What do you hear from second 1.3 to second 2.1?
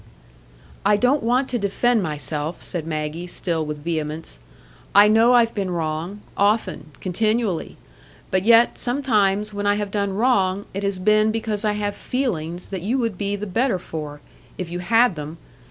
to defend